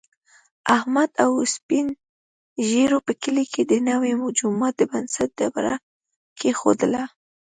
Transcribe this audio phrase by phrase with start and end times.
[0.77, 1.87] احمد او سپین
[2.69, 5.75] ږېرو په کلي کې د نوي جوما د بنسټ ډبره
[6.39, 7.03] کېښودله.